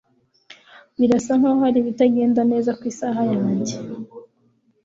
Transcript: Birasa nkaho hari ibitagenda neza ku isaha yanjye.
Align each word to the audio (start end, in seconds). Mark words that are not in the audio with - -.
Birasa 0.99 1.33
nkaho 1.39 1.57
hari 1.63 1.77
ibitagenda 1.79 2.41
neza 2.51 2.71
ku 2.79 2.83
isaha 2.91 3.21
yanjye. 3.35 3.75